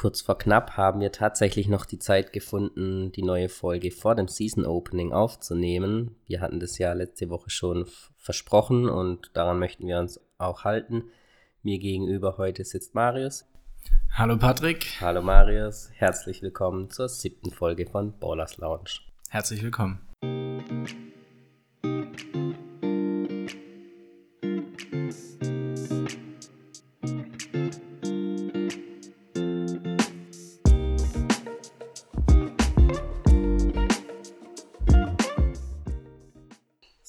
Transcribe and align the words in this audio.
kurz 0.00 0.22
vor 0.22 0.38
knapp 0.38 0.78
haben 0.78 1.02
wir 1.02 1.12
tatsächlich 1.12 1.68
noch 1.68 1.84
die 1.84 1.98
Zeit 1.98 2.32
gefunden, 2.32 3.12
die 3.12 3.22
neue 3.22 3.50
Folge 3.50 3.90
vor 3.90 4.14
dem 4.14 4.28
Season 4.28 4.64
Opening 4.64 5.12
aufzunehmen. 5.12 6.16
Wir 6.26 6.40
hatten 6.40 6.58
das 6.58 6.78
ja 6.78 6.94
letzte 6.94 7.28
Woche 7.28 7.50
schon 7.50 7.84
versprochen 8.16 8.88
und 8.88 9.30
daran 9.34 9.58
möchten 9.58 9.86
wir 9.86 9.98
uns 9.98 10.18
auch 10.38 10.64
halten. 10.64 11.04
Mir 11.62 11.78
gegenüber 11.78 12.38
heute 12.38 12.64
sitzt 12.64 12.94
Marius. 12.94 13.44
Hallo 14.14 14.38
Patrick. 14.38 14.86
Hallo 15.02 15.20
Marius. 15.20 15.90
Herzlich 15.92 16.40
willkommen 16.40 16.88
zur 16.88 17.10
siebten 17.10 17.50
Folge 17.50 17.84
von 17.84 18.18
Ballers 18.18 18.56
Lounge. 18.56 19.00
Herzlich 19.28 19.62
willkommen. 19.62 20.00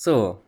So, 0.03 0.41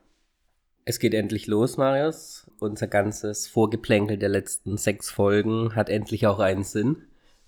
es 0.84 0.98
geht 0.98 1.14
endlich 1.14 1.46
los, 1.46 1.78
Marius. 1.78 2.50
Unser 2.60 2.88
ganzes 2.88 3.48
Vorgeplänkel 3.48 4.18
der 4.18 4.30
letzten 4.30 4.78
sechs 4.78 5.12
Folgen 5.12 5.76
hat 5.76 5.90
endlich 5.90 6.26
auch 6.26 6.40
einen 6.40 6.64
Sinn. 6.64 7.04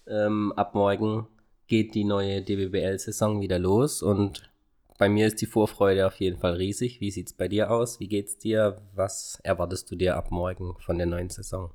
Ähm, 0.06 0.54
ab 0.56 0.76
morgen 0.76 1.28
geht 1.66 1.96
die 1.96 2.04
neue 2.04 2.44
DBBL-Saison 2.44 3.42
wieder 3.42 3.58
los 3.58 4.04
und 4.04 4.52
bei 5.00 5.10
mir 5.10 5.26
ist 5.26 5.42
die 5.42 5.48
Vorfreude 5.48 6.06
auf 6.06 6.18
jeden 6.18 6.38
Fall 6.38 6.54
riesig. 6.54 7.02
Wie 7.02 7.10
sieht's 7.10 7.34
bei 7.34 7.48
dir 7.48 7.72
aus? 7.72 8.00
Wie 8.00 8.08
geht's 8.08 8.38
dir? 8.38 8.80
Was 8.94 9.40
erwartest 9.42 9.90
du 9.90 9.96
dir 9.96 10.16
ab 10.16 10.30
morgen 10.30 10.76
von 10.82 11.00
der 11.00 11.08
neuen 11.08 11.32
Saison? 11.32 11.72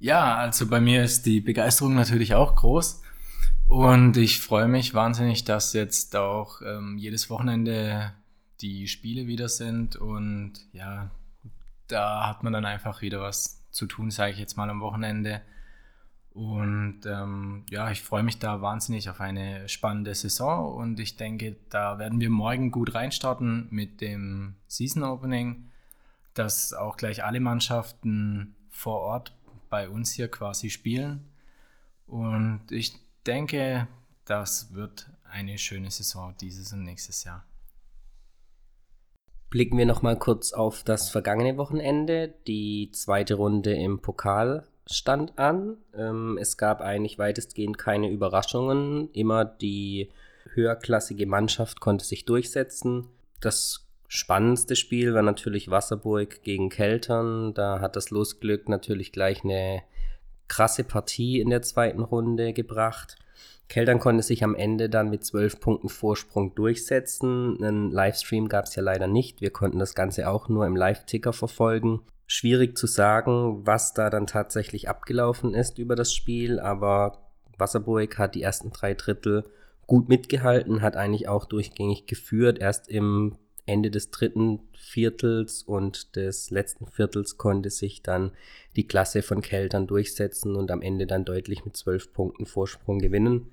Ja, 0.00 0.34
also 0.34 0.66
bei 0.66 0.80
mir 0.80 1.04
ist 1.04 1.26
die 1.26 1.40
Begeisterung 1.40 1.94
natürlich 1.94 2.34
auch 2.34 2.56
groß. 2.56 3.00
Und 3.68 4.16
ich 4.16 4.40
freue 4.40 4.66
mich 4.66 4.94
wahnsinnig, 4.94 5.44
dass 5.44 5.74
jetzt 5.74 6.16
auch 6.16 6.60
ähm, 6.62 6.98
jedes 6.98 7.30
Wochenende 7.30 8.14
die 8.62 8.86
Spiele 8.88 9.26
wieder 9.26 9.48
sind 9.48 9.96
und 9.96 10.54
ja, 10.72 11.10
da 11.88 12.28
hat 12.28 12.42
man 12.42 12.52
dann 12.52 12.64
einfach 12.64 13.02
wieder 13.02 13.20
was 13.20 13.62
zu 13.70 13.86
tun, 13.86 14.10
sage 14.10 14.32
ich 14.32 14.38
jetzt 14.38 14.56
mal 14.56 14.70
am 14.70 14.80
Wochenende. 14.80 15.42
Und 16.30 17.00
ähm, 17.04 17.66
ja, 17.68 17.90
ich 17.90 18.00
freue 18.00 18.22
mich 18.22 18.38
da 18.38 18.62
wahnsinnig 18.62 19.10
auf 19.10 19.20
eine 19.20 19.68
spannende 19.68 20.14
Saison 20.14 20.72
und 20.74 20.98
ich 20.98 21.16
denke, 21.16 21.56
da 21.68 21.98
werden 21.98 22.20
wir 22.20 22.30
morgen 22.30 22.70
gut 22.70 22.94
reinstarten 22.94 23.66
mit 23.70 24.00
dem 24.00 24.54
Season 24.66 25.02
Opening, 25.02 25.70
dass 26.32 26.72
auch 26.72 26.96
gleich 26.96 27.22
alle 27.22 27.40
Mannschaften 27.40 28.54
vor 28.70 29.00
Ort 29.00 29.36
bei 29.68 29.90
uns 29.90 30.12
hier 30.12 30.30
quasi 30.30 30.70
spielen. 30.70 31.28
Und 32.06 32.62
ich 32.70 32.94
denke, 33.26 33.88
das 34.24 34.72
wird 34.72 35.10
eine 35.30 35.58
schöne 35.58 35.90
Saison 35.90 36.34
dieses 36.40 36.72
und 36.72 36.84
nächstes 36.84 37.24
Jahr 37.24 37.44
blicken 39.52 39.76
wir 39.76 39.84
nochmal 39.84 40.18
kurz 40.18 40.54
auf 40.54 40.82
das 40.82 41.10
vergangene 41.10 41.58
Wochenende. 41.58 42.32
Die 42.46 42.88
zweite 42.90 43.34
Runde 43.34 43.74
im 43.74 44.00
Pokal 44.00 44.64
stand 44.86 45.38
an. 45.38 45.76
Ähm, 45.94 46.38
es 46.40 46.56
gab 46.56 46.80
eigentlich 46.80 47.18
weitestgehend 47.18 47.76
keine 47.76 48.10
Überraschungen. 48.10 49.10
Immer 49.12 49.44
die 49.44 50.08
höherklassige 50.54 51.26
Mannschaft 51.26 51.80
konnte 51.80 52.06
sich 52.06 52.24
durchsetzen. 52.24 53.08
Das 53.42 53.86
spannendste 54.08 54.74
Spiel 54.74 55.12
war 55.12 55.22
natürlich 55.22 55.70
Wasserburg 55.70 56.42
gegen 56.42 56.70
Keltern. 56.70 57.52
Da 57.52 57.80
hat 57.80 57.94
das 57.94 58.08
Losglück 58.08 58.70
natürlich 58.70 59.12
gleich 59.12 59.44
eine 59.44 59.82
krasse 60.48 60.82
Partie 60.82 61.40
in 61.40 61.50
der 61.50 61.60
zweiten 61.60 62.02
Runde 62.02 62.54
gebracht. 62.54 63.16
Keltern 63.68 63.98
konnte 63.98 64.22
sich 64.22 64.44
am 64.44 64.54
Ende 64.54 64.90
dann 64.90 65.08
mit 65.08 65.24
zwölf 65.24 65.58
Punkten 65.58 65.88
Vorsprung 65.88 66.54
durchsetzen. 66.54 67.56
Einen 67.62 67.90
Livestream 67.90 68.48
gab 68.48 68.66
es 68.66 68.74
ja 68.74 68.82
leider 68.82 69.06
nicht. 69.06 69.40
Wir 69.40 69.50
konnten 69.50 69.78
das 69.78 69.94
Ganze 69.94 70.28
auch 70.28 70.48
nur 70.48 70.66
im 70.66 70.76
Live-Ticker 70.76 71.32
verfolgen. 71.32 72.00
Schwierig 72.26 72.76
zu 72.76 72.86
sagen, 72.86 73.66
was 73.66 73.94
da 73.94 74.10
dann 74.10 74.26
tatsächlich 74.26 74.88
abgelaufen 74.88 75.54
ist 75.54 75.78
über 75.78 75.96
das 75.96 76.12
Spiel, 76.12 76.60
aber 76.60 77.30
Wasserburg 77.58 78.18
hat 78.18 78.34
die 78.34 78.42
ersten 78.42 78.72
drei 78.72 78.94
Drittel 78.94 79.44
gut 79.86 80.08
mitgehalten, 80.08 80.82
hat 80.82 80.96
eigentlich 80.96 81.28
auch 81.28 81.44
durchgängig 81.44 82.06
geführt. 82.06 82.58
Erst 82.58 82.88
im 82.88 83.36
Ende 83.66 83.90
des 83.90 84.10
dritten 84.10 84.60
Viertels 84.74 85.62
und 85.62 86.16
des 86.16 86.50
letzten 86.50 86.86
Viertels 86.86 87.38
konnte 87.38 87.70
sich 87.70 88.02
dann 88.02 88.32
die 88.76 88.86
Klasse 88.86 89.22
von 89.22 89.40
Keltern 89.40 89.86
durchsetzen 89.86 90.56
und 90.56 90.70
am 90.70 90.82
Ende 90.82 91.06
dann 91.06 91.24
deutlich 91.24 91.64
mit 91.64 91.76
zwölf 91.76 92.12
Punkten 92.12 92.46
Vorsprung 92.46 92.98
gewinnen. 92.98 93.52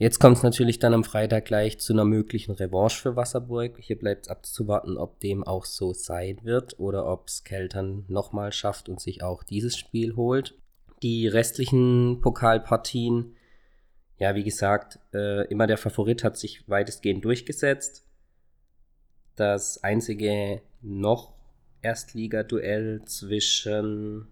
Jetzt 0.00 0.18
kommt 0.18 0.38
es 0.38 0.42
natürlich 0.42 0.78
dann 0.78 0.94
am 0.94 1.04
Freitag 1.04 1.44
gleich 1.44 1.78
zu 1.78 1.92
einer 1.92 2.06
möglichen 2.06 2.52
Revanche 2.52 3.02
für 3.02 3.16
Wasserburg. 3.16 3.76
Hier 3.78 3.98
bleibt 3.98 4.24
es 4.24 4.30
abzuwarten, 4.30 4.96
ob 4.96 5.20
dem 5.20 5.44
auch 5.44 5.66
so 5.66 5.92
sein 5.92 6.38
wird 6.42 6.80
oder 6.80 7.06
ob 7.06 7.28
es 7.28 7.44
Keltern 7.44 8.06
nochmal 8.08 8.50
schafft 8.50 8.88
und 8.88 8.98
sich 8.98 9.22
auch 9.22 9.42
dieses 9.42 9.76
Spiel 9.76 10.16
holt. 10.16 10.54
Die 11.02 11.28
restlichen 11.28 12.22
Pokalpartien, 12.22 13.36
ja, 14.18 14.34
wie 14.34 14.42
gesagt, 14.42 14.98
äh, 15.12 15.46
immer 15.48 15.66
der 15.66 15.76
Favorit 15.76 16.24
hat 16.24 16.38
sich 16.38 16.66
weitestgehend 16.66 17.22
durchgesetzt. 17.22 18.02
Das 19.40 19.82
einzige 19.82 20.60
noch 20.82 21.32
Erstliga-Duell 21.80 23.06
zwischen 23.06 24.28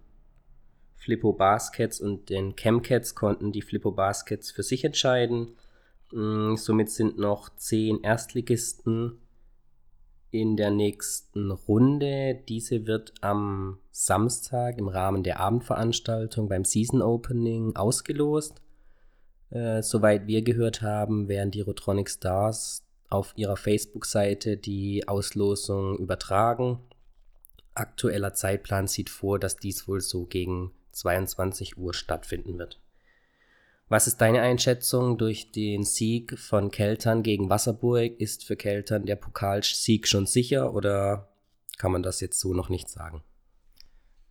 Flippo 0.97 1.33
Baskets 1.33 1.99
und 1.99 2.29
den 2.29 2.55
Chemcats 2.55 3.15
konnten 3.15 3.51
die 3.51 3.63
Flippo 3.63 3.89
Baskets 3.89 4.51
für 4.51 4.61
sich 4.61 4.85
entscheiden. 4.85 5.55
Mm, 6.11 6.57
somit 6.57 6.91
sind 6.91 7.17
noch 7.17 7.49
zehn 7.55 8.03
Erstligisten 8.03 9.17
in 10.29 10.55
der 10.57 10.69
nächsten 10.69 11.49
Runde. 11.49 12.43
Diese 12.47 12.85
wird 12.85 13.15
am 13.21 13.79
Samstag 13.89 14.77
im 14.77 14.89
Rahmen 14.89 15.23
der 15.23 15.39
Abendveranstaltung 15.39 16.49
beim 16.49 16.65
Season 16.65 17.01
Opening 17.01 17.75
ausgelost. 17.75 18.61
Äh, 19.49 19.81
soweit 19.81 20.27
wir 20.27 20.43
gehört 20.43 20.83
haben, 20.83 21.27
werden 21.27 21.49
die 21.49 21.61
Rotronic 21.61 22.11
Stars 22.11 22.85
auf 23.09 23.33
ihrer 23.35 23.57
Facebook-Seite 23.57 24.57
die 24.57 25.07
Auslosung 25.07 25.97
übertragen. 25.97 26.79
Aktueller 27.73 28.33
Zeitplan 28.33 28.87
sieht 28.87 29.09
vor, 29.09 29.39
dass 29.39 29.57
dies 29.57 29.87
wohl 29.87 30.01
so 30.01 30.25
gegen 30.25 30.71
22 30.91 31.77
Uhr 31.77 31.93
stattfinden 31.93 32.57
wird. 32.57 32.79
Was 33.87 34.05
ist 34.05 34.17
deine 34.17 34.41
Einschätzung 34.41 35.17
durch 35.17 35.51
den 35.51 35.83
Sieg 35.83 36.37
von 36.37 36.69
Keltern 36.69 37.23
gegen 37.23 37.49
Wasserburg? 37.49 38.19
Ist 38.19 38.45
für 38.45 38.55
Keltern 38.55 39.07
der 39.07 39.15
Pokalsieg 39.15 40.07
schon 40.07 40.27
sicher 40.27 40.73
oder 40.73 41.29
kann 41.79 41.91
man 41.91 42.03
das 42.03 42.19
jetzt 42.19 42.39
so 42.39 42.53
noch 42.53 42.69
nicht 42.69 42.87
sagen? 42.87 43.23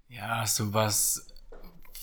Ja, 0.09 0.47
sowas 0.47 1.27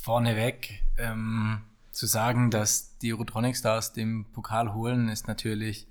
vorneweg 0.02 0.84
ähm, 0.98 1.62
zu 1.92 2.08
sagen, 2.08 2.52
dass 2.52 2.98
die 2.98 3.12
Rotronic 3.12 3.56
Stars 3.56 3.94
den 3.94 4.26
Pokal 4.34 4.74
holen, 4.74 5.08
ist 5.08 5.30
natürlich 5.30 5.88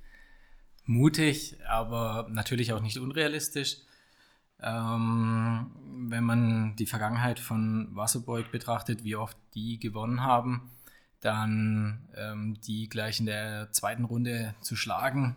mutig, 0.86 1.56
aber 1.68 2.28
natürlich 2.30 2.72
auch 2.72 2.80
nicht 2.80 2.98
unrealistisch. 2.98 3.78
Ähm, 4.60 5.70
wenn 6.08 6.24
man 6.24 6.76
die 6.76 6.86
Vergangenheit 6.86 7.38
von 7.38 7.88
Wasserburg 7.94 8.50
betrachtet, 8.50 9.04
wie 9.04 9.16
oft 9.16 9.36
die 9.54 9.78
gewonnen 9.78 10.22
haben, 10.22 10.70
dann 11.20 12.08
ähm, 12.16 12.60
die 12.60 12.88
gleich 12.88 13.20
in 13.20 13.26
der 13.26 13.72
zweiten 13.72 14.04
Runde 14.04 14.54
zu 14.60 14.76
schlagen, 14.76 15.36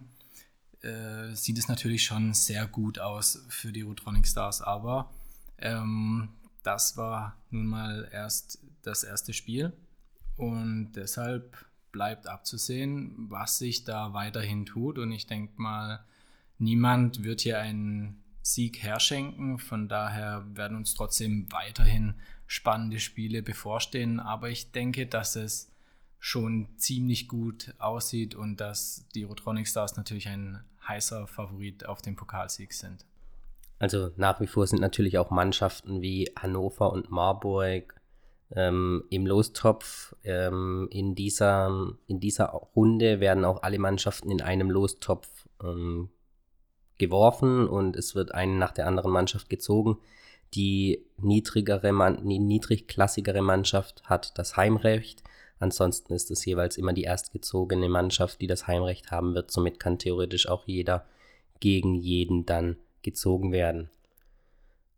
äh, 0.81 1.34
sieht 1.34 1.57
es 1.57 1.68
natürlich 1.68 2.03
schon 2.03 2.34
sehr 2.34 2.68
gut 2.68 3.00
aus 3.00 3.46
für 3.50 3.72
die 3.72 3.81
Rotronic 3.81 4.28
Stars. 4.28 4.62
Aber 4.62 5.09
ähm, 5.57 6.30
das 6.63 6.97
war 6.97 7.38
nun 7.50 7.68
mal 7.68 8.09
erst 8.12 8.59
das 8.81 9.03
erste 9.03 9.34
Spiel 9.34 9.74
und 10.36 10.91
deshalb 10.94 11.57
bleibt 11.92 12.28
abzusehen, 12.28 13.28
was 13.30 13.57
sich 13.57 13.84
da 13.84 14.13
weiterhin 14.13 14.66
tut. 14.66 14.98
Und 14.98 15.12
ich 15.12 15.28
denke 15.28 15.54
mal, 15.62 16.04
niemand 16.57 17.24
wird 17.24 17.42
hier 17.42 17.60
einen 17.60 18.24
Sieg 18.42 18.81
herschenken. 18.81 19.60
Von 19.60 19.88
daher 19.88 20.45
werden 20.54 20.78
uns 20.78 20.94
trotzdem 20.94 21.51
weiterhin 21.51 22.16
spannende 22.45 23.00
Spiele 23.00 23.42
bevorstehen. 23.42 24.19
Aber 24.19 24.50
ich 24.50 24.72
denke, 24.72 25.07
dass 25.07 25.36
es 25.36 25.72
schon 26.19 26.68
ziemlich 26.78 27.28
gut 27.28 27.74
aussieht 27.78 28.36
und 28.36 28.57
dass 28.57 29.06
die 29.13 29.24
Rotronic 29.24 29.68
Stars 29.68 29.98
natürlich 29.98 30.28
ein 30.28 30.63
heißer 30.88 31.28
Favorit 31.28 31.86
auf 31.86 32.01
den 32.01 32.16
Pokalsieg 32.16 32.74
sind. 32.74 33.06
Also 33.80 34.12
nach 34.18 34.39
wie 34.42 34.48
vor 34.48 34.66
sind 34.66 34.81
natürlich 34.81 35.18
auch 35.18 35.30
Mannschaften 35.30 36.01
wie 36.01 36.31
Hannover 36.36 36.92
und 36.92 37.12
Marburg 37.12 37.94
ähm, 38.56 39.04
im 39.10 39.26
Lostopf. 39.26 40.16
Ähm, 40.24 40.88
in, 40.92 41.16
dieser, 41.16 41.94
in 42.08 42.20
dieser 42.20 42.48
Runde 42.48 43.20
werden 43.20 43.46
auch 43.46 43.64
alle 43.64 43.80
Mannschaften 43.80 44.32
in 44.32 44.42
einem 44.42 44.70
Lostopf 44.70 45.28
ähm, 45.64 46.10
geworfen 46.98 47.68
und 47.68 47.96
es 47.96 48.16
wird 48.16 48.34
eine 48.34 48.54
nach 48.54 48.72
der 48.72 48.88
anderen 48.88 49.12
Mannschaft 49.12 49.50
gezogen. 49.50 49.98
Die 50.54 51.06
niedrigere, 51.18 51.92
die 52.24 52.40
niedrigklassigere 52.40 53.42
Mannschaft 53.42 54.04
hat 54.06 54.38
das 54.38 54.56
Heimrecht. 54.56 55.24
Ansonsten 55.60 56.14
ist 56.14 56.32
es 56.32 56.46
jeweils 56.46 56.78
immer 56.78 56.94
die 56.94 57.04
erstgezogene 57.04 57.90
Mannschaft, 57.90 58.40
die 58.42 58.48
das 58.48 58.68
Heimrecht 58.68 59.12
haben 59.12 59.34
wird. 59.36 59.52
Somit 59.52 59.80
kann 59.80 59.98
theoretisch 59.98 60.48
auch 60.48 60.66
jeder 60.66 61.06
gegen 61.60 61.96
jeden 61.96 62.46
dann 62.46 62.78
gezogen 63.02 63.52
werden. 63.52 63.90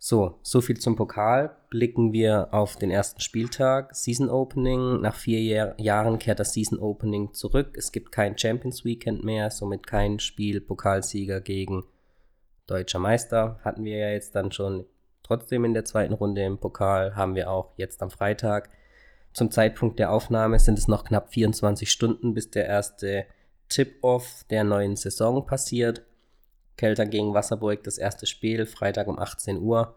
So, 0.02 0.40
so 0.44 0.62
viel 0.62 0.80
zum 0.80 0.96
Pokal. 0.96 1.58
Blicken 1.70 2.14
wir 2.14 2.54
auf 2.54 2.78
den 2.78 2.90
ersten 2.90 3.20
Spieltag. 3.20 3.94
Season 3.94 4.30
Opening. 4.30 5.02
Nach 5.02 5.14
vier 5.14 5.42
Jahr 5.42 5.80
Jahren 5.80 6.20
kehrt 6.20 6.40
das 6.40 6.54
Season 6.54 6.80
Opening 6.80 7.34
zurück. 7.34 7.76
Es 7.78 7.92
gibt 7.92 8.14
kein 8.14 8.38
Champions 8.38 8.86
Weekend 8.86 9.26
mehr, 9.26 9.52
somit 9.52 9.86
kein 9.86 10.20
Spiel 10.20 10.62
Pokalsieger 10.62 11.42
gegen 11.42 11.84
deutscher 12.66 13.00
Meister. 13.00 13.60
Hatten 13.66 13.84
wir 13.84 13.98
ja 13.98 14.10
jetzt 14.12 14.36
dann 14.36 14.54
schon 14.54 14.86
trotzdem 15.22 15.66
in 15.66 15.74
der 15.74 15.84
zweiten 15.84 16.14
Runde 16.14 16.46
im 16.46 16.60
Pokal. 16.60 17.18
Haben 17.18 17.36
wir 17.36 17.52
auch 17.52 17.74
jetzt 17.76 18.02
am 18.02 18.10
Freitag. 18.10 18.70
Zum 19.34 19.52
Zeitpunkt 19.52 20.00
der 20.00 20.14
Aufnahme 20.14 20.60
sind 20.60 20.80
es 20.80 20.88
noch 20.88 21.04
knapp 21.04 21.34
24 21.34 21.92
Stunden, 21.92 22.34
bis 22.34 22.50
der 22.50 22.68
erste 22.68 23.26
Tip-Off 23.68 24.46
der 24.50 24.64
neuen 24.64 24.96
Saison 24.96 25.46
passiert. 25.46 26.06
Kelter 26.80 27.06
gegen 27.06 27.34
Wasserburg, 27.34 27.84
das 27.84 27.98
erste 27.98 28.26
Spiel, 28.26 28.66
Freitag 28.66 29.08
um 29.08 29.20
18 29.20 29.58
Uhr. 29.60 29.96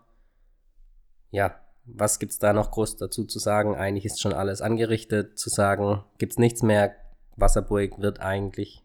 Ja, 1.31 1.55
was 1.85 2.19
gibt 2.19 2.33
es 2.33 2.41
da 2.41 2.53
noch 2.53 2.73
groß 2.73 2.97
dazu 2.97 3.25
zu 3.25 3.39
sagen? 3.39 3.77
Eigentlich 3.77 4.05
ist 4.05 4.21
schon 4.21 4.33
alles 4.33 4.61
angerichtet. 4.61 5.39
Zu 5.39 5.49
sagen, 5.49 6.03
gibt 6.19 6.33
es 6.33 6.39
nichts 6.41 6.61
mehr. 6.63 6.97
Wasserburg 7.37 8.01
wird 8.01 8.21
eigentlich, 8.21 8.83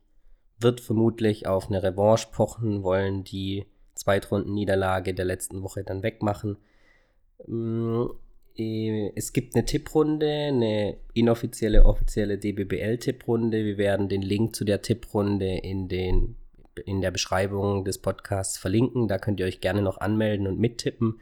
wird 0.60 0.80
vermutlich 0.80 1.48
auf 1.48 1.70
eine 1.70 1.82
Revanche 1.82 2.28
pochen, 2.32 2.84
wollen 2.84 3.24
die 3.24 3.66
Zweitrunden-Niederlage 3.96 5.16
der 5.16 5.26
letzten 5.26 5.64
Woche 5.64 5.84
dann 5.84 6.04
wegmachen. 6.04 6.58
Mm, 7.48 8.06
äh, 8.56 9.12
es 9.16 9.34
gibt 9.34 9.56
eine 9.56 9.66
Tipprunde, 9.66 10.28
eine 10.28 10.98
inoffizielle, 11.16 11.84
offizielle 11.84 12.38
DBBL-Tipprunde. 12.38 13.66
Wir 13.66 13.80
werden 13.80 14.08
den 14.08 14.22
Link 14.22 14.56
zu 14.56 14.66
der 14.66 14.84
Tipprunde 14.84 15.58
in 15.58 15.88
den 15.88 16.36
in 16.80 17.02
der 17.02 17.12
Beschreibung 17.12 17.86
des 17.86 17.98
Podcasts 18.00 18.58
verlinken. 18.58 19.08
Da 19.08 19.18
könnt 19.18 19.40
ihr 19.40 19.46
euch 19.46 19.62
gerne 19.62 19.82
noch 19.82 20.00
anmelden 20.00 20.48
und 20.48 20.60
mittippen. 20.60 21.20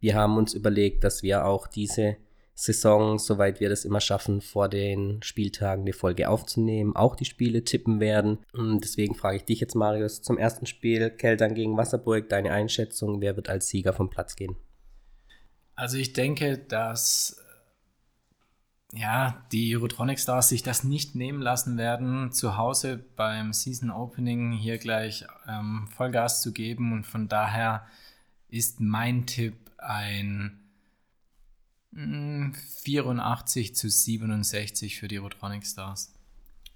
Wir 0.00 0.14
haben 0.14 0.36
uns 0.36 0.54
überlegt, 0.54 1.04
dass 1.04 1.22
wir 1.22 1.44
auch 1.44 1.66
diese 1.66 2.16
Saison, 2.54 3.20
soweit 3.20 3.60
wir 3.60 3.68
das 3.68 3.84
immer 3.84 4.00
schaffen, 4.00 4.40
vor 4.40 4.68
den 4.68 5.22
Spieltagen 5.22 5.82
eine 5.82 5.92
Folge 5.92 6.28
aufzunehmen, 6.28 6.96
auch 6.96 7.14
die 7.14 7.24
Spiele 7.24 7.62
tippen 7.62 8.00
werden. 8.00 8.38
Und 8.52 8.82
deswegen 8.82 9.14
frage 9.14 9.36
ich 9.36 9.44
dich 9.44 9.60
jetzt, 9.60 9.76
Marius, 9.76 10.22
zum 10.22 10.38
ersten 10.38 10.66
Spiel 10.66 11.10
Keltern 11.10 11.54
gegen 11.54 11.76
Wasserburg, 11.76 12.28
deine 12.28 12.50
Einschätzung, 12.50 13.20
wer 13.20 13.36
wird 13.36 13.48
als 13.48 13.68
Sieger 13.68 13.92
vom 13.92 14.10
Platz 14.10 14.34
gehen? 14.34 14.56
Also 15.76 15.98
ich 15.98 16.12
denke, 16.14 16.58
dass 16.58 17.44
ja, 18.92 19.44
die 19.52 19.76
Eurotronic 19.76 20.18
Stars 20.18 20.48
sich 20.48 20.62
das 20.62 20.82
nicht 20.82 21.14
nehmen 21.14 21.42
lassen 21.42 21.76
werden, 21.76 22.32
zu 22.32 22.56
Hause 22.56 23.04
beim 23.16 23.52
Season 23.52 23.90
Opening 23.90 24.52
hier 24.52 24.78
gleich 24.78 25.26
ähm, 25.46 25.88
Vollgas 25.94 26.40
zu 26.40 26.52
geben. 26.52 26.92
Und 26.92 27.06
von 27.06 27.28
daher 27.28 27.86
ist 28.48 28.80
mein 28.80 29.26
Tipp 29.26 29.54
ein 29.76 30.58
84 31.92 33.68
hm, 33.68 33.74
zu 33.74 33.88
67 33.90 34.98
für 34.98 35.08
die 35.08 35.18
Eurotronic 35.18 35.66
Stars. 35.66 36.14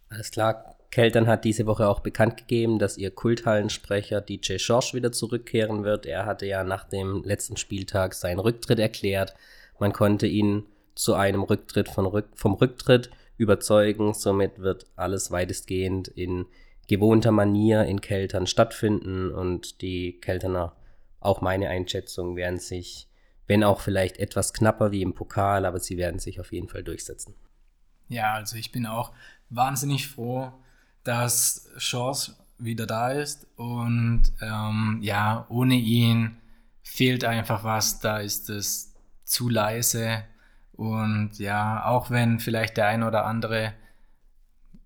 Alles 0.09 0.31
klar. 0.31 0.77
Keltern 0.91 1.27
hat 1.27 1.47
diese 1.47 1.65
Woche 1.65 1.89
auch 1.89 2.01
bekannt 2.01 2.37
gegeben, 2.37 2.79
dass 2.79 2.99
ihr 2.99 3.11
Kulthallensprecher 3.11 4.21
DJ 4.21 4.59
Schorsch 4.59 4.93
wieder 4.93 5.11
zurückkehren 5.11 5.85
wird. 5.85 6.05
Er 6.05 6.27
hatte 6.27 6.45
ja 6.45 6.65
nach 6.65 6.85
dem 6.85 7.23
letzten 7.25 7.57
Spieltag 7.57 8.13
seinen 8.13 8.39
Rücktritt 8.39 8.79
erklärt. 8.79 9.35
Man 9.79 9.95
konnte 9.95 10.27
ihn 10.27 10.67
zu 10.95 11.15
einem 11.15 11.43
Rücktritt 11.43 11.89
von 11.89 12.07
Rück 12.07 12.29
vom 12.35 12.55
Rücktritt 12.55 13.11
überzeugen. 13.37 14.15
Somit 14.15 14.59
wird 14.59 14.87
alles 14.97 15.31
weitestgehend 15.31 16.09
in 16.09 16.47
gewohnter 16.89 17.33
Manier 17.33 17.85
in 17.85 18.01
Keltern 18.01 18.47
stattfinden 18.47 19.31
und 19.31 19.81
die 19.83 20.21
Kelterner, 20.21 20.77
auch 21.21 21.41
meine 21.41 21.69
Einschätzung, 21.69 22.37
werden 22.37 22.59
sich, 22.59 23.09
wenn 23.47 23.65
auch 23.65 23.81
vielleicht 23.81 24.19
etwas 24.19 24.53
knapper 24.53 24.91
wie 24.93 25.03
im 25.03 25.15
Pokal, 25.15 25.65
aber 25.65 25.79
sie 25.79 25.97
werden 25.97 26.19
sich 26.19 26.41
auf 26.41 26.53
jeden 26.53 26.69
Fall 26.69 26.83
durchsetzen. 26.83 27.35
Ja, 28.09 28.35
also 28.35 28.57
ich 28.57 28.73
bin 28.73 28.87
auch 28.87 29.13
wahnsinnig 29.49 30.09
froh, 30.09 30.53
dass 31.05 31.69
Chance 31.79 32.37
wieder 32.59 32.87
da 32.87 33.13
ist 33.13 33.47
und 33.57 34.25
ähm, 34.41 34.99
ja, 35.03 35.47
ohne 35.49 35.75
ihn 35.75 36.37
fehlt 36.83 37.25
einfach 37.25 37.65
was, 37.65 38.01
da 38.01 38.19
ist 38.19 38.51
es 38.51 38.95
zu 39.25 39.49
leise 39.49 40.25
und 40.73 41.39
ja, 41.39 41.85
auch 41.85 42.11
wenn 42.11 42.41
vielleicht 42.41 42.77
der 42.77 42.87
ein 42.87 43.03
oder 43.03 43.25
andere 43.27 43.75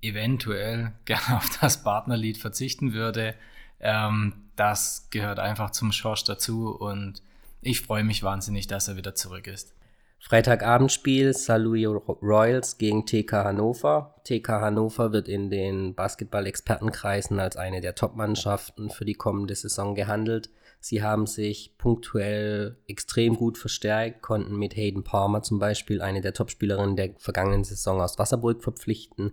eventuell 0.02 0.92
gerne 1.04 1.36
auf 1.36 1.48
das 1.60 1.82
Partnerlied 1.82 2.38
verzichten 2.38 2.92
würde, 2.92 3.34
ähm, 3.80 4.44
das 4.56 5.08
gehört 5.10 5.38
einfach 5.38 5.70
zum 5.70 5.92
Schorsch 5.92 6.24
dazu 6.24 6.70
und 6.70 7.22
ich 7.60 7.80
freue 7.80 8.04
mich 8.04 8.22
wahnsinnig, 8.22 8.66
dass 8.66 8.88
er 8.88 8.96
wieder 8.96 9.14
zurück 9.14 9.46
ist. 9.46 9.74
Freitagabendspiel 10.20 11.34
Saluio 11.34 11.98
Royals 12.22 12.78
gegen 12.78 13.06
TK 13.06 13.44
Hannover. 13.44 14.14
TK 14.24 14.48
Hannover 14.60 15.12
wird 15.12 15.28
in 15.28 15.50
den 15.50 15.94
Basketball-Expertenkreisen 15.94 17.38
als 17.38 17.56
eine 17.56 17.80
der 17.80 17.94
Top-Mannschaften 17.94 18.90
für 18.90 19.04
die 19.04 19.14
kommende 19.14 19.54
Saison 19.54 19.94
gehandelt. 19.94 20.50
Sie 20.80 21.02
haben 21.02 21.26
sich 21.26 21.76
punktuell 21.78 22.76
extrem 22.86 23.36
gut 23.36 23.58
verstärkt, 23.58 24.22
konnten 24.22 24.56
mit 24.56 24.76
Hayden 24.76 25.02
Palmer 25.02 25.42
zum 25.42 25.58
Beispiel 25.58 26.00
eine 26.00 26.20
der 26.20 26.32
Topspielerinnen 26.32 26.96
der 26.96 27.14
vergangenen 27.18 27.64
Saison 27.64 28.00
aus 28.00 28.18
Wasserburg 28.18 28.62
verpflichten, 28.62 29.32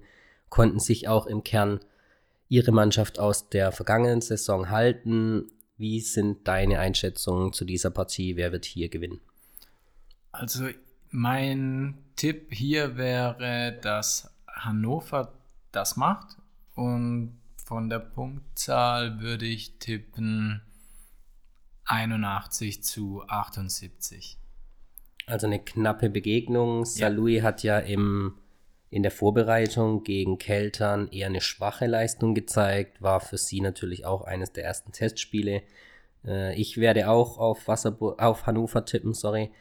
konnten 0.50 0.80
sich 0.80 1.08
auch 1.08 1.28
im 1.28 1.44
Kern 1.44 1.80
ihre 2.50 2.72
Mannschaft 2.72 3.20
aus 3.20 3.50
der 3.50 3.72
vergangenen 3.72 4.22
Saison 4.22 4.70
halten. 4.70 5.52
Wie 5.78 6.00
sind 6.02 6.48
deine 6.48 6.80
Einschätzungen 6.80 7.54
zu 7.54 7.66
dieser 7.66 7.90
Partie? 7.90 8.36
Wer 8.36 8.52
wird 8.52 8.66
hier 8.66 8.90
gewinnen? 8.90 9.22
Also 10.32 10.68
mein 11.10 11.98
Tipp 12.16 12.52
hier 12.52 12.98
wäre, 12.98 13.78
dass 13.82 14.32
Hannover 14.48 15.34
das 15.72 15.98
macht 15.98 16.38
und 16.76 17.38
von 17.64 17.90
der 17.90 18.00
Punktzahl 18.00 19.20
würde 19.20 19.46
ich 19.46 19.78
tippen 19.80 20.62
81 21.86 22.84
zu 22.84 23.24
78. 23.28 24.38
Also 25.26 25.48
eine 25.48 25.60
knappe 25.60 26.10
Begegnung. 26.10 26.86
Salui 26.86 27.38
ja. 27.38 27.44
hat 27.44 27.64
ja 27.64 27.80
im, 27.80 28.36
in 28.90 29.04
der 29.04 29.12
Vorbereitung 29.12 30.04
gegen 30.04 30.38
Keltern 30.38 31.08
eher 31.10 31.28
eine 31.28 31.42
schwache 31.42 31.88
Leistung 31.88 32.36
gezeigt, 32.36 33.02
war 33.02 33.20
für 33.20 33.38
sie 33.38 33.62
natürlich 33.62 34.06
auch 34.06 34.24
eines 34.24 34.52
der 34.52 34.66
ersten 34.66 34.92
Testspiele. 34.92 35.64
Äh, 36.26 36.60
ich 36.60 36.78
werde 36.78 37.10
auch 37.10 37.38
auf, 37.38 37.68
Wasserburg, 37.68 38.22
auf 38.22 38.46
Hannover 38.46 38.86
tippen, 38.86 39.14
sorry. 39.14 39.52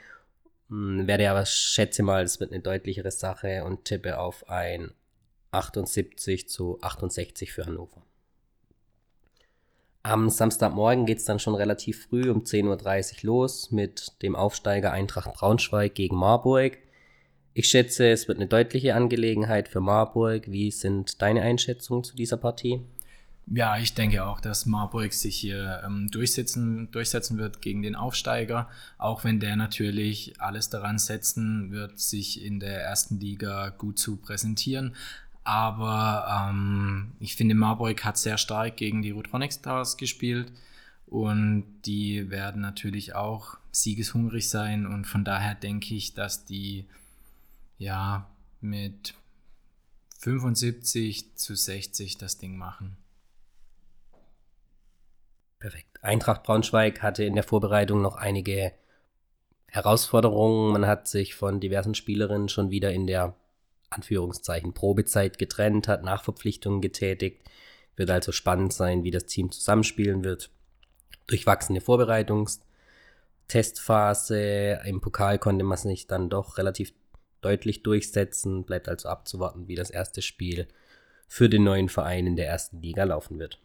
Hm, 0.68 1.06
werde 1.06 1.30
aber 1.30 1.46
schätze 1.46 2.02
mal, 2.02 2.22
es 2.24 2.40
wird 2.40 2.52
eine 2.52 2.62
deutlichere 2.62 3.10
Sache 3.10 3.64
und 3.64 3.84
tippe 3.84 4.18
auf 4.18 4.48
ein 4.48 4.92
78 5.52 6.48
zu 6.48 6.78
68 6.80 7.52
für 7.52 7.66
Hannover. 7.66 8.02
Am 10.04 10.28
Samstagmorgen 10.30 11.06
geht 11.06 11.18
es 11.18 11.24
dann 11.24 11.38
schon 11.38 11.54
relativ 11.54 12.06
früh 12.06 12.28
um 12.28 12.42
10.30 12.42 13.24
Uhr 13.24 13.34
los 13.34 13.70
mit 13.70 14.20
dem 14.22 14.34
Aufsteiger 14.34 14.90
Eintracht 14.90 15.32
Braunschweig 15.34 15.94
gegen 15.94 16.16
Marburg. 16.16 16.78
Ich 17.54 17.68
schätze, 17.68 18.08
es 18.10 18.26
wird 18.26 18.38
eine 18.38 18.48
deutliche 18.48 18.96
Angelegenheit 18.96 19.68
für 19.68 19.80
Marburg. 19.80 20.50
Wie 20.50 20.72
sind 20.72 21.22
deine 21.22 21.42
Einschätzungen 21.42 22.02
zu 22.02 22.16
dieser 22.16 22.36
Partie? 22.36 22.80
Ja, 23.46 23.76
ich 23.76 23.94
denke 23.94 24.24
auch, 24.24 24.40
dass 24.40 24.66
Marburg 24.66 25.12
sich 25.12 25.36
hier 25.36 25.82
ähm, 25.84 26.08
durchsetzen, 26.10 26.90
durchsetzen 26.90 27.38
wird 27.38 27.60
gegen 27.60 27.82
den 27.82 27.94
Aufsteiger, 27.94 28.68
auch 28.98 29.24
wenn 29.24 29.38
der 29.38 29.56
natürlich 29.56 30.34
alles 30.40 30.70
daran 30.70 30.98
setzen 30.98 31.70
wird, 31.70 32.00
sich 32.00 32.44
in 32.44 32.58
der 32.60 32.82
ersten 32.82 33.20
Liga 33.20 33.68
gut 33.68 33.98
zu 33.98 34.16
präsentieren. 34.16 34.94
Aber 35.44 36.48
ähm, 36.50 37.12
ich 37.18 37.34
finde, 37.34 37.54
Marburg 37.54 38.04
hat 38.04 38.16
sehr 38.16 38.38
stark 38.38 38.76
gegen 38.76 39.02
die 39.02 39.10
Rotronic 39.10 39.52
Stars 39.52 39.96
gespielt 39.96 40.52
und 41.06 41.64
die 41.84 42.30
werden 42.30 42.62
natürlich 42.62 43.14
auch 43.14 43.56
siegeshungrig 43.72 44.48
sein 44.48 44.86
und 44.86 45.06
von 45.06 45.24
daher 45.24 45.54
denke 45.54 45.94
ich, 45.94 46.14
dass 46.14 46.44
die 46.44 46.86
ja 47.78 48.30
mit 48.60 49.14
75 50.20 51.34
zu 51.34 51.56
60 51.56 52.18
das 52.18 52.38
Ding 52.38 52.56
machen. 52.56 52.96
Perfekt. 55.58 56.02
Eintracht 56.02 56.44
Braunschweig 56.44 57.02
hatte 57.02 57.24
in 57.24 57.34
der 57.34 57.44
Vorbereitung 57.44 58.02
noch 58.02 58.16
einige 58.16 58.72
Herausforderungen. 59.66 60.72
Man 60.72 60.86
hat 60.86 61.08
sich 61.08 61.34
von 61.34 61.60
diversen 61.60 61.94
Spielerinnen 61.94 62.48
schon 62.48 62.70
wieder 62.70 62.92
in 62.92 63.06
der 63.06 63.34
Anführungszeichen 63.92 64.74
Probezeit 64.74 65.38
getrennt, 65.38 65.88
hat 65.88 66.02
Nachverpflichtungen 66.02 66.80
getätigt. 66.80 67.42
Wird 67.96 68.10
also 68.10 68.32
spannend 68.32 68.72
sein, 68.72 69.04
wie 69.04 69.10
das 69.10 69.26
Team 69.26 69.50
zusammenspielen 69.50 70.24
wird. 70.24 70.50
Durchwachsene 71.26 71.80
Vorbereitungszeit 71.80 72.66
Testphase. 73.52 74.80
Im 74.86 75.02
Pokal 75.02 75.38
konnte 75.38 75.62
man 75.62 75.76
sich 75.76 76.06
dann 76.06 76.30
doch 76.30 76.56
relativ 76.56 76.94
deutlich 77.42 77.82
durchsetzen. 77.82 78.64
Bleibt 78.64 78.88
also 78.88 79.10
abzuwarten, 79.10 79.68
wie 79.68 79.74
das 79.74 79.90
erste 79.90 80.22
Spiel 80.22 80.68
für 81.28 81.50
den 81.50 81.64
neuen 81.64 81.90
Verein 81.90 82.26
in 82.26 82.36
der 82.36 82.48
ersten 82.48 82.80
Liga 82.80 83.04
laufen 83.04 83.38
wird. 83.38 83.60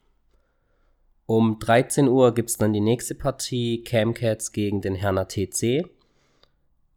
Um 1.25 1.60
13 1.60 2.10
Uhr 2.10 2.34
gibt 2.34 2.50
es 2.50 2.57
dann 2.57 2.74
die 2.74 2.81
nächste 2.81 3.15
Partie, 3.15 3.84
Camcats 3.84 4.51
gegen 4.51 4.81
den 4.81 4.96
Herner 4.96 5.27
TC. 5.27 5.89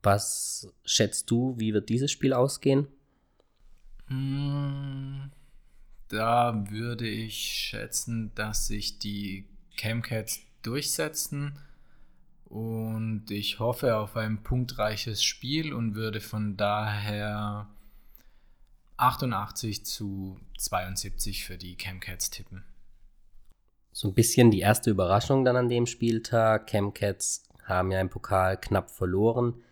Was 0.02 0.68
schätzt 0.84 1.30
du, 1.30 1.54
wie 1.58 1.74
wird 1.74 1.88
dieses 1.88 2.10
Spiel 2.10 2.32
ausgehen? 2.32 2.88
Hm, 4.10 5.30
da 6.08 6.64
würde 6.70 7.08
ich 7.08 7.36
schätzen, 7.36 8.32
dass 8.34 8.66
sich 8.66 8.98
die 8.98 9.46
Camcats 9.76 10.40
durchsetzen 10.62 11.58
und 12.44 13.30
ich 13.30 13.60
hoffe 13.60 13.96
auf 13.96 14.16
ein 14.16 14.42
punktreiches 14.42 15.22
Spiel 15.22 15.72
und 15.72 15.94
würde 15.94 16.20
von 16.20 16.56
daher 16.56 17.68
88 18.96 19.86
zu 19.86 20.40
72 20.58 21.44
für 21.44 21.56
die 21.56 21.76
Camcats 21.76 22.30
tippen. 22.30 22.64
So 23.92 24.08
ein 24.08 24.14
bisschen 24.14 24.50
die 24.50 24.60
erste 24.60 24.90
Überraschung 24.90 25.44
dann 25.44 25.56
an 25.56 25.68
dem 25.68 25.86
Spieltag. 25.86 26.66
Camcats 26.66 27.44
haben 27.64 27.92
ja 27.92 28.00
im 28.00 28.10
Pokal 28.10 28.56
knapp 28.60 28.90
verloren 28.90 29.62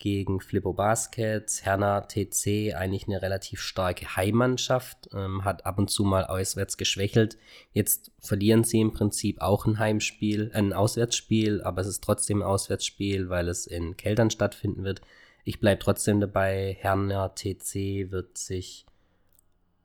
gegen 0.00 0.40
Flippo 0.40 0.72
Baskets, 0.72 1.64
Herner 1.64 2.08
TC, 2.08 2.74
eigentlich 2.74 3.06
eine 3.06 3.22
relativ 3.22 3.60
starke 3.60 4.16
Heimmannschaft, 4.16 5.10
ähm, 5.12 5.44
hat 5.44 5.66
ab 5.66 5.78
und 5.78 5.90
zu 5.90 6.04
mal 6.04 6.24
auswärts 6.24 6.78
geschwächelt. 6.78 7.38
Jetzt 7.72 8.10
verlieren 8.18 8.64
sie 8.64 8.80
im 8.80 8.92
Prinzip 8.92 9.40
auch 9.40 9.66
ein 9.66 9.78
Heimspiel, 9.78 10.50
ein 10.54 10.72
Auswärtsspiel, 10.72 11.62
aber 11.62 11.82
es 11.82 11.86
ist 11.86 12.02
trotzdem 12.02 12.40
ein 12.40 12.48
Auswärtsspiel, 12.48 13.28
weil 13.28 13.48
es 13.48 13.66
in 13.66 13.96
Keltern 13.96 14.30
stattfinden 14.30 14.84
wird. 14.84 15.02
Ich 15.44 15.60
bleibe 15.60 15.78
trotzdem 15.78 16.18
dabei, 16.18 16.76
Herner 16.80 17.34
TC 17.34 18.10
wird 18.10 18.38
sich 18.38 18.86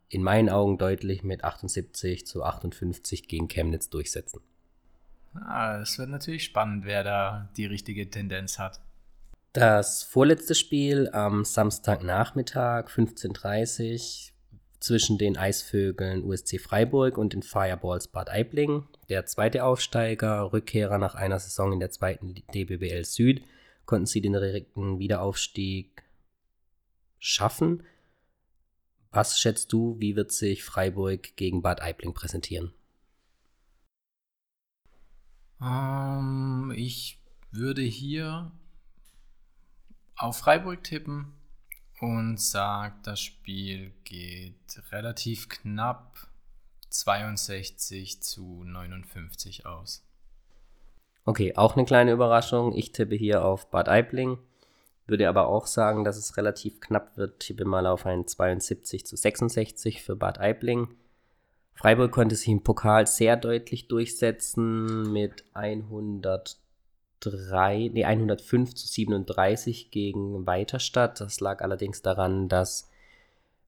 in 0.08 0.24
meinen 0.24 0.50
Augen 0.50 0.78
deutlich 0.78 1.24
mit 1.24 1.44
78 1.44 2.26
zu 2.26 2.44
58 2.44 3.28
gegen 3.28 3.50
Chemnitz 3.50 3.90
durchsetzen. 3.90 4.40
Ah, 5.34 5.82
es 5.82 6.00
wird 6.00 6.10
natürlich 6.10 6.46
spannend, 6.46 6.86
wer 6.86 7.04
da 7.04 7.50
die 7.58 7.66
richtige 7.66 8.10
Tendenz 8.10 8.58
hat. 8.58 8.80
Das 9.56 10.04
vorletzte 10.04 10.54
Spiel 10.54 11.10
am 11.14 11.46
Samstagnachmittag 11.46 12.90
15.30 12.90 13.94
Uhr 13.94 14.60
zwischen 14.82 15.18
den 15.18 15.38
Eisvögeln 15.38 16.26
USC 16.26 16.60
Freiburg 16.60 17.18
und 17.18 17.32
den 17.32 17.42
Fireballs 17.42 18.10
Bad 18.10 18.30
Aibling. 18.30 18.86
Der 19.08 19.26
zweite 19.28 19.64
Aufsteiger, 19.64 20.52
Rückkehrer 20.52 20.98
nach 20.98 21.16
einer 21.16 21.40
Saison 21.40 21.72
in 21.72 21.80
der 21.80 21.90
zweiten 21.90 22.36
DBBL 22.54 23.06
Süd, 23.06 23.46
konnten 23.86 24.08
sie 24.08 24.20
den 24.20 24.34
direkten 24.34 25.00
Wiederaufstieg 25.00 26.04
schaffen. 27.18 27.84
Was 29.12 29.40
schätzt 29.40 29.72
du, 29.72 29.96
wie 30.00 30.18
wird 30.18 30.34
sich 30.34 30.66
Freiburg 30.66 31.38
gegen 31.38 31.62
Bad 31.62 31.82
Aibling 31.82 32.14
präsentieren? 32.14 32.74
Ähm, 35.62 36.74
ich 36.76 37.22
würde 37.52 37.84
hier 37.84 38.52
auf 40.18 40.38
Freiburg 40.38 40.84
tippen 40.84 41.34
und 42.00 42.40
sagt, 42.40 43.08
das 43.08 43.20
Spiel 43.20 43.94
geht 44.04 44.82
relativ 44.92 45.50
knapp 45.50 46.28
62 46.90 48.22
zu 48.22 48.64
59 48.64 49.66
aus. 49.66 50.06
Okay, 51.26 51.56
auch 51.56 51.76
eine 51.76 51.86
kleine 51.86 52.12
Überraschung. 52.12 52.74
Ich 52.74 52.92
tippe 52.92 53.16
hier 53.16 53.44
auf 53.44 53.70
Bad 53.72 53.90
Aibling, 53.90 54.38
würde 55.08 55.28
aber 55.28 55.48
auch 55.48 55.68
sagen, 55.68 56.04
dass 56.04 56.18
es 56.18 56.38
relativ 56.38 56.80
knapp 56.80 57.18
wird. 57.18 57.40
Tippe 57.40 57.66
mal 57.66 57.88
auf 57.88 58.06
ein 58.06 58.28
72 58.28 59.06
zu 59.06 59.16
66 59.16 60.04
für 60.04 60.16
Bad 60.16 60.40
Aibling. 60.40 60.96
Freiburg 61.74 62.12
konnte 62.12 62.36
sich 62.36 62.48
im 62.48 62.64
Pokal 62.64 63.06
sehr 63.08 63.36
deutlich 63.36 63.88
durchsetzen 63.88 65.12
mit 65.12 65.44
100 65.54 66.58
103, 67.24 67.92
nee, 67.94 68.06
105 68.06 68.74
zu 68.74 68.88
37 68.88 69.92
gegen 69.92 70.46
Weiterstadt. 70.46 71.22
Das 71.22 71.40
lag 71.40 71.62
allerdings 71.62 72.02
daran, 72.02 72.50
dass 72.50 72.90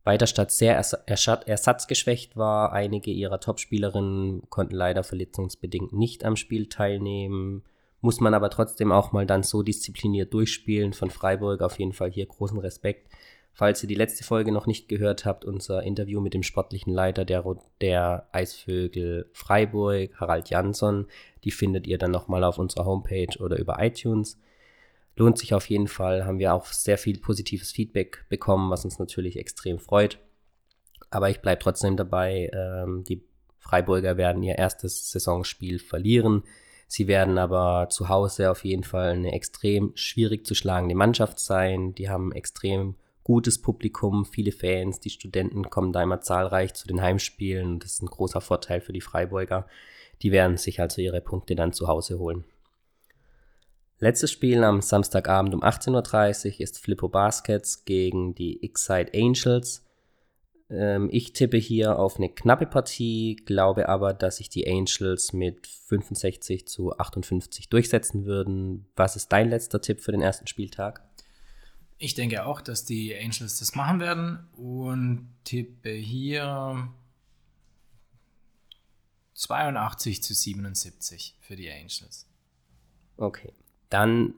Weiterstadt 0.03 0.51
sehr 0.51 0.75
ersatzgeschwächt 0.75 2.37
war. 2.37 2.71
Einige 2.71 3.11
ihrer 3.11 3.39
Topspielerinnen 3.39 4.49
konnten 4.49 4.75
leider 4.75 5.03
verletzungsbedingt 5.03 5.91
nicht 5.93 6.23
am 6.23 6.35
Spiel 6.35 6.67
teilnehmen. 6.69 7.63
Muss 7.99 8.21
man 8.21 8.33
aber 8.33 8.49
trotzdem 8.49 8.91
auch 8.91 9.11
mal 9.11 9.25
dann 9.25 9.43
so 9.43 9.63
diszipliniert 9.63 10.33
durchspielen. 10.33 10.93
Von 10.93 11.09
Freiburg 11.09 11.61
auf 11.61 11.77
jeden 11.77 11.93
Fall 11.93 12.11
hier 12.11 12.25
großen 12.25 12.59
Respekt. 12.59 13.11
Falls 13.57 13.81
ihr 13.81 13.89
die 13.89 13.95
letzte 13.95 14.23
Folge 14.23 14.51
noch 14.51 14.67
nicht 14.67 14.87
gehört 14.87 15.25
habt, 15.25 15.43
unser 15.43 15.81
Interview 15.81 16.21
mit 16.21 16.35
dem 16.35 16.43
sportlichen 16.43 16.93
Leiter 16.93 17.25
der, 17.25 17.43
der 17.81 18.27
Eisvögel 18.31 19.31
Freiburg, 19.33 20.11
Harald 20.19 20.51
Jansson, 20.51 21.07
die 21.43 21.49
findet 21.49 21.87
ihr 21.87 21.97
dann 21.97 22.11
nochmal 22.11 22.43
auf 22.43 22.59
unserer 22.59 22.85
Homepage 22.85 23.35
oder 23.39 23.57
über 23.57 23.77
iTunes. 23.79 24.39
Lohnt 25.15 25.39
sich 25.39 25.55
auf 25.55 25.67
jeden 25.71 25.87
Fall, 25.87 26.23
haben 26.23 26.37
wir 26.37 26.53
auch 26.53 26.67
sehr 26.67 26.99
viel 26.99 27.17
positives 27.17 27.71
Feedback 27.71 28.25
bekommen, 28.29 28.69
was 28.69 28.85
uns 28.85 28.99
natürlich 28.99 29.37
extrem 29.37 29.79
freut. 29.79 30.19
Aber 31.09 31.31
ich 31.31 31.41
bleibe 31.41 31.63
trotzdem 31.63 31.97
dabei, 31.97 32.51
ähm, 32.53 33.05
die 33.05 33.23
Freiburger 33.57 34.17
werden 34.17 34.43
ihr 34.43 34.59
erstes 34.59 35.09
Saisonspiel 35.09 35.79
verlieren. 35.79 36.43
Sie 36.87 37.07
werden 37.07 37.39
aber 37.39 37.89
zu 37.89 38.07
Hause 38.07 38.51
auf 38.51 38.63
jeden 38.63 38.83
Fall 38.83 39.13
eine 39.13 39.31
extrem 39.31 39.93
schwierig 39.95 40.45
zu 40.45 40.53
schlagende 40.53 40.93
Mannschaft 40.93 41.39
sein. 41.39 41.95
Die 41.95 42.07
haben 42.07 42.31
extrem 42.31 42.93
gutes 43.27 43.61
Publikum, 43.61 44.23
viele 44.23 44.53
Fans, 44.53 45.01
die 45.01 45.09
Studenten 45.09 45.69
kommen 45.69 45.91
da 45.91 46.01
immer 46.01 46.21
zahlreich 46.21 46.73
zu 46.75 46.87
den 46.87 47.01
Heimspielen 47.01 47.79
das 47.79 47.95
ist 47.95 48.01
ein 48.01 48.07
großer 48.07 48.39
Vorteil 48.39 48.79
für 48.79 48.93
die 48.93 49.01
Freiburger. 49.01 49.67
Die 50.21 50.31
werden 50.31 50.55
sich 50.55 50.79
also 50.79 51.01
ihre 51.01 51.19
Punkte 51.19 51.53
dann 51.53 51.73
zu 51.73 51.89
Hause 51.89 52.19
holen. 52.19 52.45
Letztes 53.99 54.31
Spiel 54.31 54.63
am 54.63 54.81
Samstagabend 54.81 55.53
um 55.53 55.61
18.30 55.61 56.53
Uhr 56.53 56.61
ist 56.61 56.79
Flippo 56.79 57.09
Baskets 57.09 57.83
gegen 57.83 58.33
die 58.33 58.63
Excite 58.63 59.11
Angels. 59.13 59.83
Ähm, 60.69 61.09
ich 61.11 61.33
tippe 61.33 61.57
hier 61.57 61.99
auf 61.99 62.15
eine 62.15 62.29
knappe 62.29 62.65
Partie, 62.65 63.35
glaube 63.35 63.89
aber, 63.89 64.13
dass 64.13 64.37
sich 64.37 64.47
die 64.47 64.69
Angels 64.69 65.33
mit 65.33 65.67
65 65.67 66.65
zu 66.65 66.97
58 66.97 67.67
durchsetzen 67.67 68.25
würden. 68.25 68.85
Was 68.95 69.17
ist 69.17 69.33
dein 69.33 69.49
letzter 69.49 69.81
Tipp 69.81 69.99
für 69.99 70.13
den 70.13 70.21
ersten 70.21 70.47
Spieltag? 70.47 71.06
Ich 71.99 72.13
denke 72.13 72.45
auch, 72.45 72.61
dass 72.61 72.85
die 72.85 73.15
Angels 73.15 73.59
das 73.59 73.75
machen 73.75 73.99
werden 73.99 74.47
und 74.55 75.29
tippe 75.43 75.89
hier 75.89 76.89
82 79.33 80.21
zu 80.21 80.33
77 80.33 81.37
für 81.41 81.55
die 81.55 81.71
Angels. 81.71 82.27
Okay, 83.17 83.51
dann 83.89 84.35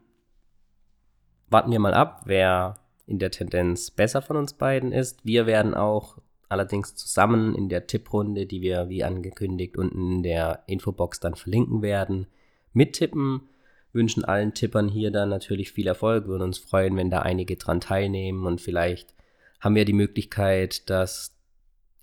warten 1.48 1.72
wir 1.72 1.80
mal 1.80 1.94
ab, 1.94 2.22
wer 2.26 2.80
in 3.08 3.20
der 3.20 3.32
Tendenz 3.32 3.92
besser 3.92 4.22
von 4.22 4.38
uns 4.38 4.54
beiden 4.54 4.92
ist. 4.92 5.26
Wir 5.26 5.46
werden 5.46 5.74
auch 5.74 6.18
allerdings 6.48 6.96
zusammen 6.96 7.56
in 7.56 7.68
der 7.68 7.88
Tipprunde, 7.88 8.46
die 8.46 8.62
wir 8.62 8.90
wie 8.90 9.04
angekündigt 9.04 9.78
unten 9.78 10.18
in 10.18 10.24
der 10.24 10.64
Infobox 10.68 11.20
dann 11.20 11.36
verlinken 11.36 11.82
werden, 11.82 12.28
mittippen 12.74 13.50
wünschen 13.92 14.24
allen 14.26 14.54
Tippern 14.54 14.90
hier 14.90 15.12
dann 15.12 15.30
natürlich 15.30 15.72
viel 15.72 15.88
Erfolg, 15.88 16.28
würden 16.28 16.44
uns 16.44 16.58
freuen, 16.58 16.96
wenn 16.98 17.10
da 17.10 17.20
einige 17.20 17.56
dran 17.56 17.82
teilnehmen 17.82 18.46
und 18.46 18.62
vielleicht 18.62 19.14
haben 19.60 19.76
wir 19.76 19.86
die 19.86 19.94
Möglichkeit, 19.94 20.90
dass 20.90 21.36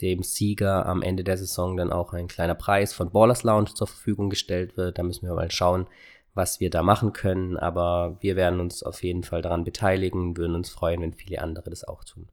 dem 0.01 0.23
Sieger 0.23 0.87
am 0.87 1.03
Ende 1.03 1.25
der 1.25 1.39
Saison 1.39 1.77
dann 1.77 1.93
auch 1.93 2.13
ein 2.13 2.29
kleiner 2.29 2.55
Preis 2.55 2.93
von 2.93 3.11
Ballers 3.11 3.45
Lounge 3.45 3.75
zur 3.75 3.87
Verfügung 3.87 4.29
gestellt 4.29 4.77
wird. 4.77 4.99
Da 4.99 5.03
müssen 5.03 5.27
wir 5.27 5.35
mal 5.35 5.51
schauen, 5.51 5.87
was 6.35 6.61
wir 6.61 6.71
da 6.71 6.83
machen 6.83 7.13
können. 7.13 7.57
Aber 7.57 8.19
wir 8.21 8.37
werden 8.37 8.61
uns 8.61 8.83
auf 8.83 9.03
jeden 9.03 9.25
Fall 9.25 9.43
daran 9.43 9.65
beteiligen, 9.65 10.37
würden 10.37 10.55
uns 10.55 10.69
freuen, 10.69 11.01
wenn 11.01 11.15
viele 11.15 11.41
andere 11.41 11.71
das 11.71 11.85
auch 11.85 12.05
tun. 12.05 12.29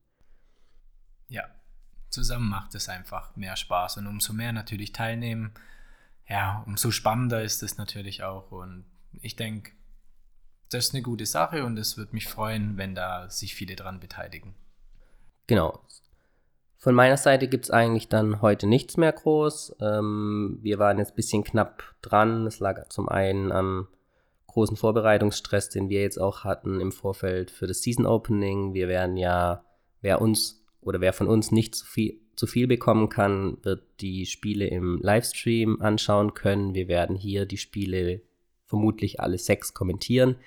Ja, 1.29 1.43
zusammen 2.09 2.49
macht 2.49 2.75
es 2.75 2.89
einfach 2.89 3.35
mehr 3.35 3.55
Spaß 3.55 3.97
und 3.97 4.07
umso 4.07 4.33
mehr 4.33 4.51
natürlich 4.51 4.91
teilnehmen, 4.91 5.53
ja, 6.27 6.63
umso 6.67 6.91
spannender 6.91 7.43
ist 7.43 7.63
es 7.63 7.77
natürlich 7.77 8.23
auch 8.23 8.51
und 8.51 8.85
ich 9.21 9.35
denke, 9.35 9.71
das 10.69 10.87
ist 10.87 10.93
eine 10.93 11.03
gute 11.03 11.25
Sache 11.25 11.65
und 11.65 11.77
es 11.77 11.97
würde 11.97 12.13
mich 12.13 12.27
freuen, 12.27 12.77
wenn 12.77 12.95
da 12.95 13.29
sich 13.29 13.55
viele 13.55 13.75
dran 13.75 13.99
beteiligen. 13.99 14.55
Genau. 15.47 15.79
Von 16.77 16.95
meiner 16.95 17.17
Seite 17.17 17.47
gibt 17.47 17.65
es 17.65 17.71
eigentlich 17.71 18.09
dann 18.09 18.41
heute 18.41 18.67
nichts 18.67 18.97
mehr 18.97 19.11
groß. 19.11 19.77
Ähm, 19.79 20.59
wir 20.61 20.79
waren 20.79 20.97
jetzt 20.97 21.11
ein 21.11 21.15
bisschen 21.15 21.43
knapp 21.43 21.95
dran. 22.01 22.45
Es 22.45 22.59
lag 22.59 22.89
zum 22.89 23.07
einen 23.07 23.51
am 23.51 23.87
großen 24.47 24.75
Vorbereitungsstress, 24.75 25.69
den 25.69 25.89
wir 25.89 26.01
jetzt 26.01 26.19
auch 26.19 26.43
hatten 26.43 26.81
im 26.81 26.91
Vorfeld 26.91 27.51
für 27.51 27.67
das 27.67 27.81
Season 27.81 28.05
Opening. 28.05 28.73
Wir 28.73 28.87
werden 28.87 29.15
ja, 29.15 29.63
wer 30.01 30.21
uns 30.21 30.65
oder 30.81 30.99
wer 30.99 31.13
von 31.13 31.27
uns 31.27 31.51
nicht 31.51 31.75
zu 31.75 31.85
viel, 31.85 32.19
zu 32.35 32.47
viel 32.47 32.67
bekommen 32.67 33.09
kann, 33.09 33.57
wird 33.63 33.83
die 34.01 34.25
Spiele 34.25 34.67
im 34.67 34.99
Livestream 35.01 35.81
anschauen 35.81 36.33
können. 36.33 36.75
Wir 36.75 36.87
werden 36.87 37.15
hier 37.15 37.45
die 37.45 37.57
Spiele 37.57 38.21
vermutlich 38.65 39.19
alle 39.19 39.37
sechs 39.37 39.73
kommentieren. 39.73 40.37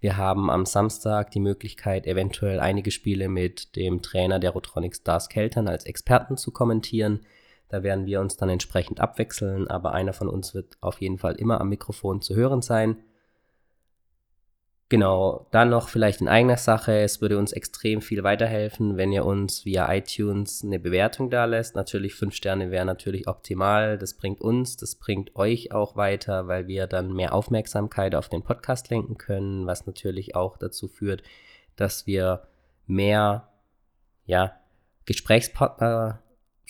Wir 0.00 0.16
haben 0.16 0.50
am 0.50 0.66
Samstag 0.66 1.30
die 1.30 1.40
Möglichkeit, 1.40 2.06
eventuell 2.06 2.58
einige 2.58 2.90
Spiele 2.90 3.28
mit 3.28 3.76
dem 3.76 4.02
Trainer 4.02 4.40
der 4.40 4.50
Rotronic 4.50 4.96
Stars 4.96 5.28
Keltern 5.28 5.68
als 5.68 5.86
Experten 5.86 6.36
zu 6.36 6.50
kommentieren. 6.50 7.20
Da 7.68 7.82
werden 7.82 8.06
wir 8.06 8.20
uns 8.20 8.36
dann 8.36 8.48
entsprechend 8.48 9.00
abwechseln, 9.00 9.68
aber 9.68 9.92
einer 9.92 10.12
von 10.12 10.28
uns 10.28 10.54
wird 10.54 10.76
auf 10.80 11.00
jeden 11.00 11.18
Fall 11.18 11.36
immer 11.36 11.60
am 11.60 11.68
Mikrofon 11.68 12.20
zu 12.20 12.34
hören 12.34 12.62
sein. 12.62 12.96
Genau, 14.92 15.46
dann 15.52 15.70
noch 15.70 15.88
vielleicht 15.88 16.20
in 16.20 16.28
eigener 16.28 16.58
Sache. 16.58 16.92
Es 16.98 17.22
würde 17.22 17.38
uns 17.38 17.54
extrem 17.54 18.02
viel 18.02 18.24
weiterhelfen, 18.24 18.98
wenn 18.98 19.10
ihr 19.10 19.24
uns 19.24 19.64
via 19.64 19.90
iTunes 19.90 20.62
eine 20.62 20.78
Bewertung 20.78 21.30
da 21.30 21.46
lässt. 21.46 21.76
Natürlich 21.76 22.14
fünf 22.14 22.34
Sterne 22.34 22.70
wäre 22.70 22.84
natürlich 22.84 23.26
optimal. 23.26 23.96
Das 23.96 24.12
bringt 24.12 24.42
uns, 24.42 24.76
das 24.76 24.96
bringt 24.96 25.34
euch 25.34 25.72
auch 25.72 25.96
weiter, 25.96 26.46
weil 26.46 26.66
wir 26.66 26.86
dann 26.86 27.14
mehr 27.14 27.32
Aufmerksamkeit 27.32 28.14
auf 28.14 28.28
den 28.28 28.42
Podcast 28.42 28.90
lenken 28.90 29.16
können, 29.16 29.66
was 29.66 29.86
natürlich 29.86 30.36
auch 30.36 30.58
dazu 30.58 30.88
führt, 30.88 31.22
dass 31.74 32.06
wir 32.06 32.42
mehr 32.86 33.48
ja, 34.26 34.52
Gesprächspartner 35.06 36.21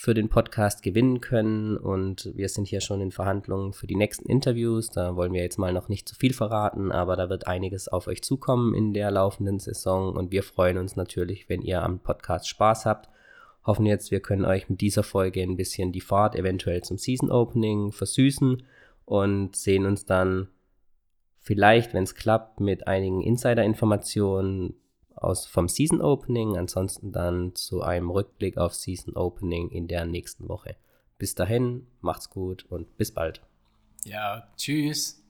für 0.02 0.14
den 0.14 0.28
Podcast 0.28 0.82
gewinnen 0.82 1.20
können. 1.20 1.76
Und 1.76 2.32
wir 2.34 2.48
sind 2.48 2.66
hier 2.66 2.80
schon 2.80 3.00
in 3.00 3.12
Verhandlungen 3.12 3.72
für 3.72 3.86
die 3.86 3.94
nächsten 3.94 4.28
Interviews. 4.28 4.90
Da 4.90 5.14
wollen 5.14 5.32
wir 5.32 5.42
jetzt 5.42 5.60
mal 5.60 5.72
noch 5.72 5.88
nicht 5.88 6.08
zu 6.08 6.16
viel 6.16 6.34
verraten, 6.34 6.90
aber 6.90 7.14
da 7.14 7.30
wird 7.30 7.46
einiges 7.46 7.86
auf 7.86 8.08
euch 8.08 8.20
zukommen 8.20 8.74
in 8.74 8.94
der 8.94 9.12
laufenden 9.12 9.60
Saison. 9.60 10.16
Und 10.16 10.32
wir 10.32 10.42
freuen 10.42 10.78
uns 10.78 10.96
natürlich, 10.96 11.48
wenn 11.48 11.62
ihr 11.62 11.84
am 11.84 12.00
Podcast 12.00 12.48
Spaß 12.48 12.84
habt. 12.84 13.10
Hoffen 13.64 13.86
jetzt, 13.86 14.10
wir 14.10 14.18
können 14.18 14.44
euch 14.44 14.68
mit 14.68 14.80
dieser 14.80 15.04
Folge 15.04 15.40
ein 15.40 15.56
bisschen 15.56 15.92
die 15.92 16.00
Fahrt 16.00 16.34
eventuell 16.34 16.82
zum 16.82 16.98
Season 16.98 17.30
Opening 17.30 17.92
versüßen 17.92 18.60
und 19.04 19.54
sehen 19.54 19.86
uns 19.86 20.04
dann 20.04 20.48
vielleicht, 21.38 21.94
wenn 21.94 22.02
es 22.02 22.16
klappt, 22.16 22.58
mit 22.58 22.88
einigen 22.88 23.22
Insider-Informationen 23.22 24.74
aus 25.24 25.46
vom 25.46 25.68
Season 25.68 26.00
Opening, 26.00 26.56
ansonsten 26.56 27.12
dann 27.12 27.54
zu 27.54 27.82
einem 27.82 28.10
Rückblick 28.10 28.58
auf 28.58 28.74
Season 28.74 29.16
Opening 29.16 29.70
in 29.70 29.88
der 29.88 30.04
nächsten 30.04 30.48
Woche. 30.48 30.76
Bis 31.18 31.34
dahin, 31.34 31.86
macht's 32.00 32.30
gut 32.30 32.64
und 32.68 32.96
bis 32.96 33.12
bald. 33.12 33.42
Ja, 34.04 34.48
tschüss. 34.56 35.22